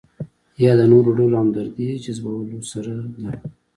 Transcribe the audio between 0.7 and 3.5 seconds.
د نورو ډلو همدردۍ جذبولو سره ده.